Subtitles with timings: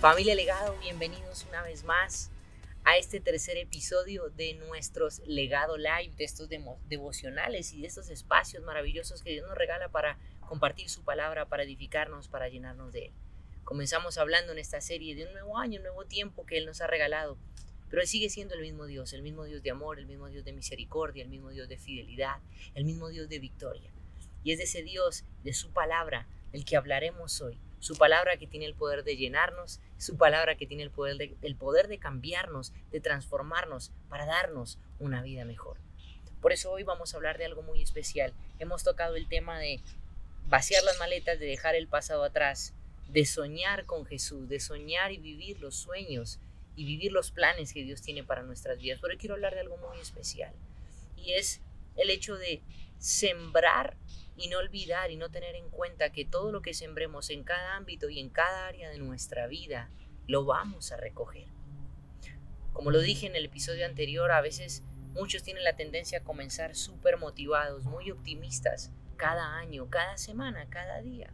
[0.00, 2.30] Familia Legado, bienvenidos una vez más
[2.84, 8.62] a este tercer episodio de nuestros Legado Live, de estos devocionales y de estos espacios
[8.62, 13.12] maravillosos que Dios nos regala para compartir su palabra, para edificarnos, para llenarnos de Él.
[13.64, 16.82] Comenzamos hablando en esta serie de un nuevo año, un nuevo tiempo que Él nos
[16.82, 17.38] ha regalado,
[17.88, 20.44] pero Él sigue siendo el mismo Dios, el mismo Dios de amor, el mismo Dios
[20.44, 22.36] de misericordia, el mismo Dios de fidelidad,
[22.74, 23.90] el mismo Dios de victoria.
[24.44, 28.46] Y es de ese Dios, de su palabra, el que hablaremos hoy su palabra que
[28.46, 32.72] tiene el poder de llenarnos, su palabra que tiene el poder de, poder de cambiarnos,
[32.90, 35.78] de transformarnos, para darnos una vida mejor.
[36.40, 38.32] Por eso hoy vamos a hablar de algo muy especial.
[38.58, 39.80] Hemos tocado el tema de
[40.48, 42.74] vaciar las maletas, de dejar el pasado atrás,
[43.08, 46.38] de soñar con Jesús, de soñar y vivir los sueños
[46.76, 48.98] y vivir los planes que Dios tiene para nuestras vidas.
[49.00, 50.52] Pero hoy quiero hablar de algo muy especial
[51.16, 51.60] y es
[51.96, 52.62] el hecho de
[52.98, 53.96] sembrar
[54.36, 57.76] y no olvidar y no tener en cuenta que todo lo que sembremos en cada
[57.76, 59.90] ámbito y en cada área de nuestra vida
[60.26, 61.48] lo vamos a recoger.
[62.72, 66.74] Como lo dije en el episodio anterior, a veces muchos tienen la tendencia a comenzar
[66.74, 71.32] súper motivados, muy optimistas, cada año, cada semana, cada día.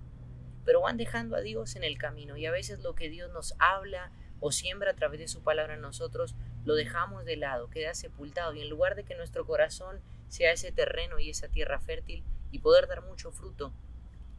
[0.65, 3.55] Pero van dejando a Dios en el camino y a veces lo que Dios nos
[3.59, 7.95] habla o siembra a través de su palabra en nosotros, lo dejamos de lado, queda
[7.95, 12.25] sepultado y en lugar de que nuestro corazón sea ese terreno y esa tierra fértil,
[12.53, 13.73] y poder dar mucho fruto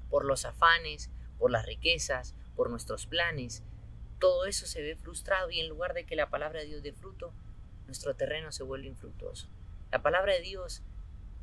[0.10, 3.64] por los afanes, por las riquezas, por nuestros planes.
[4.20, 6.94] Todo eso se ve frustrado y en lugar de que la palabra de Dios dé
[6.94, 7.34] fruto,
[7.88, 9.50] nuestro terreno se vuelve infructuoso.
[9.92, 10.84] La palabra de Dios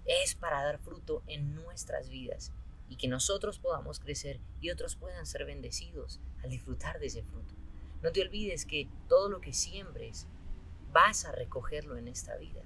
[0.06, 2.52] es para dar fruto en nuestras vidas
[2.88, 7.54] y que nosotros podamos crecer y otros puedan ser bendecidos al disfrutar de ese fruto.
[8.02, 10.26] No te olvides que todo lo que siembres
[10.92, 12.62] vas a recogerlo en esta vida.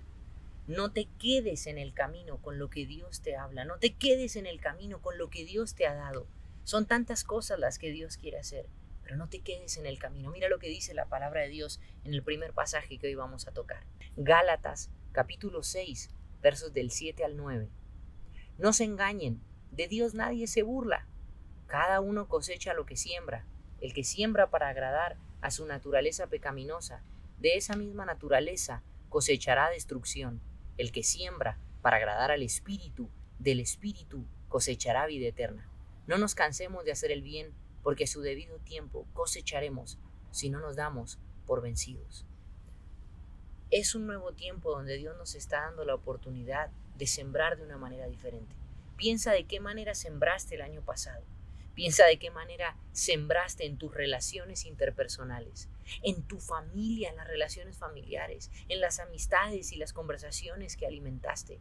[0.67, 4.35] No te quedes en el camino con lo que Dios te habla, no te quedes
[4.35, 6.27] en el camino con lo que Dios te ha dado.
[6.63, 8.67] Son tantas cosas las que Dios quiere hacer,
[9.03, 10.31] pero no te quedes en el camino.
[10.31, 13.47] Mira lo que dice la palabra de Dios en el primer pasaje que hoy vamos
[13.47, 13.85] a tocar.
[14.17, 16.09] Gálatas capítulo 6,
[16.41, 17.69] versos del 7 al 9.
[18.57, 21.07] No se engañen, de Dios nadie se burla.
[21.67, 23.45] Cada uno cosecha lo que siembra.
[23.83, 27.03] El que siembra para agradar a su naturaleza pecaminosa,
[27.39, 30.41] de esa misma naturaleza cosechará destrucción
[30.77, 35.69] el que siembra para agradar al Espíritu, del Espíritu cosechará vida eterna.
[36.07, 37.53] No nos cansemos de hacer el bien,
[37.83, 39.99] porque a su debido tiempo cosecharemos
[40.31, 42.27] si no nos damos por vencidos.
[43.71, 47.77] Es un nuevo tiempo donde Dios nos está dando la oportunidad de sembrar de una
[47.77, 48.55] manera diferente.
[48.97, 51.25] Piensa de qué manera sembraste el año pasado.
[51.75, 55.69] Piensa de qué manera sembraste en tus relaciones interpersonales,
[56.03, 61.59] en tu familia, en las relaciones familiares, en las amistades y las conversaciones que alimentaste,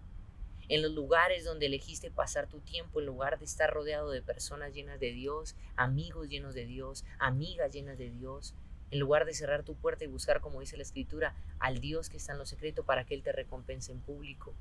[0.70, 4.74] en los lugares donde elegiste pasar tu tiempo en lugar de estar rodeado de personas
[4.74, 8.54] llenas de Dios, amigos llenos de Dios, amigas llenas de Dios,
[8.92, 12.18] en lugar de cerrar tu puerta y buscar, como dice la Escritura, al Dios que
[12.18, 14.54] está en lo secreto para que Él te recompense en público.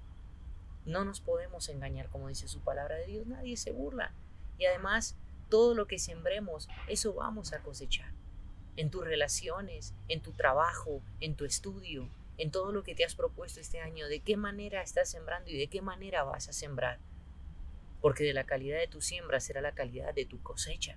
[0.86, 4.14] No nos podemos engañar, como dice su palabra de Dios, nadie se burla.
[4.58, 5.16] Y además,
[5.52, 8.10] todo lo que sembremos, eso vamos a cosechar.
[8.78, 12.08] En tus relaciones, en tu trabajo, en tu estudio,
[12.38, 15.58] en todo lo que te has propuesto este año, de qué manera estás sembrando y
[15.58, 17.00] de qué manera vas a sembrar.
[18.00, 20.96] Porque de la calidad de tu siembra será la calidad de tu cosecha.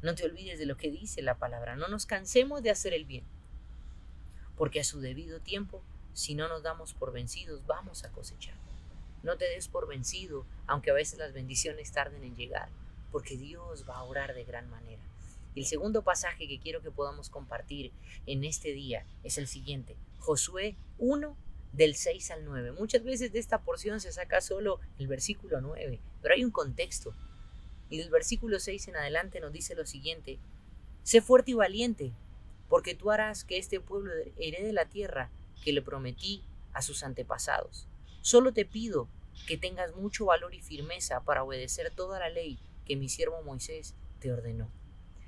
[0.00, 1.76] No te olvides de lo que dice la palabra.
[1.76, 3.24] No nos cansemos de hacer el bien.
[4.56, 5.82] Porque a su debido tiempo,
[6.14, 8.56] si no nos damos por vencidos, vamos a cosechar.
[9.22, 12.70] No te des por vencido, aunque a veces las bendiciones tarden en llegar
[13.12, 15.02] porque Dios va a orar de gran manera.
[15.54, 17.92] el segundo pasaje que quiero que podamos compartir
[18.26, 21.36] en este día es el siguiente, Josué 1
[21.74, 22.72] del 6 al 9.
[22.72, 27.14] Muchas veces de esta porción se saca solo el versículo 9, pero hay un contexto.
[27.90, 30.38] Y del versículo 6 en adelante nos dice lo siguiente,
[31.02, 32.12] sé fuerte y valiente,
[32.70, 35.30] porque tú harás que este pueblo herede la tierra
[35.62, 36.42] que le prometí
[36.72, 37.86] a sus antepasados.
[38.22, 39.06] Solo te pido
[39.46, 43.94] que tengas mucho valor y firmeza para obedecer toda la ley que mi siervo Moisés
[44.20, 44.68] te ordenó.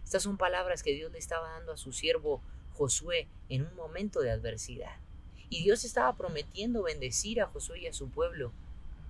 [0.04, 2.42] Estas son palabras que Dios le estaba dando a su siervo
[2.74, 4.96] Josué en un momento de adversidad.
[5.48, 8.52] Y Dios estaba prometiendo bendecir a Josué y a su pueblo,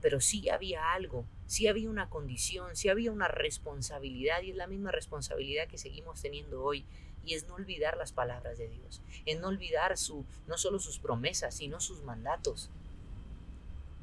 [0.02, 4.66] pero sí había algo, sí había una condición, sí había una responsabilidad y es la
[4.66, 6.84] misma responsabilidad que seguimos teniendo hoy
[7.24, 10.98] y es no olvidar las palabras de Dios, es no olvidar su no solo sus
[10.98, 12.70] promesas, sino sus mandatos.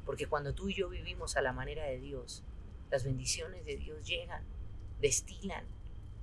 [0.04, 2.42] Porque cuando tú y yo vivimos a la manera de Dios,
[2.92, 4.44] las bendiciones de Dios llegan,
[5.00, 5.64] destilan,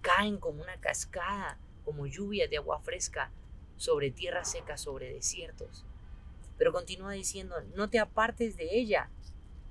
[0.02, 3.32] caen como una cascada, como lluvia de agua fresca
[3.76, 5.84] sobre tierra seca, sobre desiertos.
[6.60, 9.10] Pero continúa diciendo, no te apartes de ella,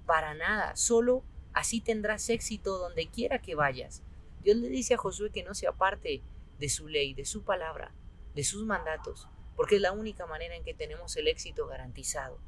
[0.06, 1.22] para nada, solo
[1.52, 4.02] así tendrás éxito donde quiera que vayas.
[4.42, 6.20] Dios le dice a Josué que no se aparte
[6.58, 7.94] de su ley, de su palabra,
[8.34, 12.40] de sus mandatos, porque es la única manera en que tenemos el éxito garantizado.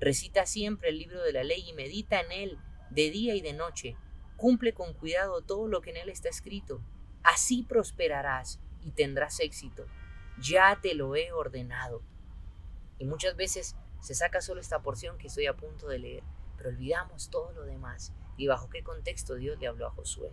[0.00, 2.58] Recita siempre el libro de la ley y medita en él
[2.94, 3.96] de día y de noche.
[4.36, 6.80] Cumple con cuidado todo lo que en él está escrito.
[7.22, 9.86] Así prosperarás y tendrás éxito.
[10.38, 12.02] Ya te lo he ordenado.
[12.98, 16.22] Y muchas veces se saca solo esta porción que estoy a punto de leer,
[16.56, 20.32] pero olvidamos todo lo demás y bajo qué contexto Dios le habló a Josué.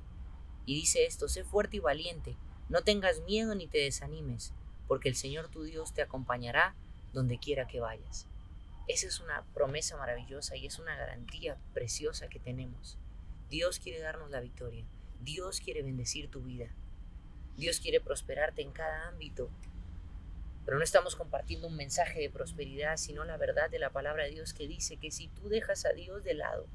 [0.66, 2.38] Y dice esto, sé fuerte y valiente,
[2.70, 4.54] no tengas miedo ni te desanimes,
[4.88, 6.76] porque el Señor tu Dios te acompañará
[7.14, 8.28] donde quiera que vayas.
[8.88, 12.98] Esa es una promesa maravillosa y es una garantía preciosa que tenemos.
[13.50, 14.86] Dios quiere darnos la victoria.
[15.22, 16.68] Dios quiere bendecir tu vida.
[17.58, 19.50] Dios quiere prosperarte en cada ámbito.
[20.66, 24.32] Pero no estamos compartiendo un mensaje de prosperidad, sino la verdad de la palabra de
[24.32, 26.68] Dios que dice que si tú dejas a Dios de lado,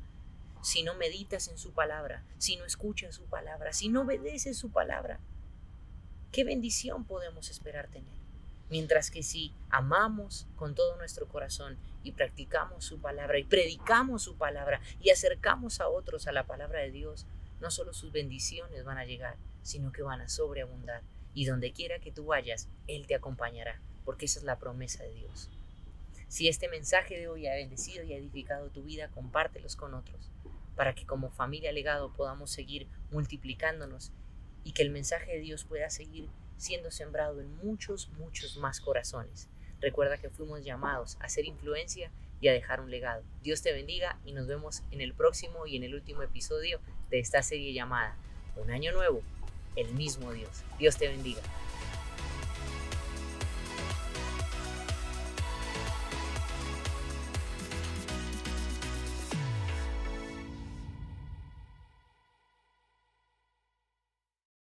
[0.62, 4.70] si no meditas en su palabra, si no escuchas su palabra, si no obedeces su
[4.70, 5.20] palabra,
[6.32, 8.15] ¿qué bendición podemos esperar tener?
[8.68, 14.36] Mientras que si amamos con todo nuestro corazón y practicamos su palabra y predicamos su
[14.36, 17.26] palabra y acercamos a otros a la palabra de Dios,
[17.60, 21.02] no solo sus bendiciones van a llegar, sino que van a sobreabundar.
[21.32, 25.12] Y donde quiera que tú vayas, Él te acompañará, porque esa es la promesa de
[25.12, 25.50] Dios.
[26.28, 30.30] Si este mensaje de hoy ha bendecido y ha edificado tu vida, compártelos con otros,
[30.74, 34.12] para que como familia legado podamos seguir multiplicándonos
[34.64, 39.48] y que el mensaje de Dios pueda seguir siendo sembrado en muchos, muchos más corazones.
[39.80, 42.10] Recuerda que fuimos llamados a hacer influencia
[42.40, 43.22] y a dejar un legado.
[43.42, 46.80] Dios te bendiga y nos vemos en el próximo y en el último episodio
[47.10, 48.16] de esta serie llamada
[48.56, 49.22] Un año nuevo,
[49.74, 50.62] el mismo Dios.
[50.78, 51.42] Dios te bendiga.